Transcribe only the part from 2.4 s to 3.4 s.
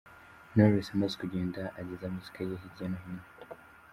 ye hirya no hino.